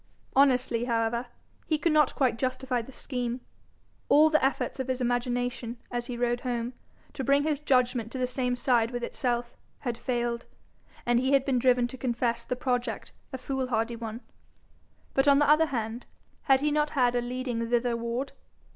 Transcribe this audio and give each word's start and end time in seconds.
Honestly, 0.35 0.85
however, 0.85 1.27
he 1.67 1.77
could 1.77 1.91
not 1.91 2.15
quite 2.15 2.39
justify 2.39 2.81
the 2.81 2.91
scheme. 2.91 3.39
All 4.09 4.31
the 4.31 4.43
efforts 4.43 4.79
of 4.79 4.87
his 4.87 4.99
imagination, 4.99 5.77
as 5.91 6.07
he 6.07 6.17
rode 6.17 6.39
home, 6.39 6.73
to 7.13 7.23
bring 7.23 7.43
his 7.43 7.59
judgment 7.59 8.11
to 8.11 8.17
the 8.17 8.25
same 8.25 8.55
side 8.55 8.89
with 8.89 9.03
itself, 9.03 9.55
had 9.81 9.99
failed, 9.99 10.47
and 11.05 11.19
he 11.19 11.33
had 11.33 11.45
been 11.45 11.59
driven 11.59 11.85
to 11.87 11.99
confess 11.99 12.43
the 12.43 12.55
project 12.55 13.11
a 13.31 13.37
foolhardy 13.37 13.95
one. 13.95 14.21
But, 15.13 15.27
on 15.27 15.37
the 15.37 15.47
other 15.47 15.67
hand, 15.67 16.07
had 16.49 16.61
he 16.61 16.71
not 16.71 16.89
had 16.97 17.13
a 17.15 17.21
leading 17.21 17.69
thitherward? 17.69 18.31